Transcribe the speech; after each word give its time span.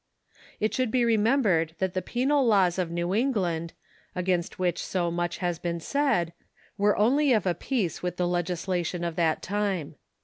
It 0.59 0.73
should 0.73 0.89
be 0.89 1.03
remem 1.03 1.43
bered 1.43 1.77
that 1.77 1.93
the 1.93 2.01
penal 2.01 2.43
laws 2.47 2.79
of 2.79 2.89
New 2.89 3.13
England, 3.13 3.73
against 4.15 4.57
which 4.57 4.83
so 4.83 5.11
much 5.11 5.37
has 5.37 5.59
been 5.59 5.79
said, 5.79 6.33
were 6.75 6.97
only 6.97 7.33
of 7.33 7.45
a 7.45 7.53
piece 7.53 8.01
with 8.01 8.17
the 8.17 8.23
legisla 8.25 8.83
tion 8.83 9.03
of 9.03 9.15
that 9.17 9.43
time. 9.43 9.93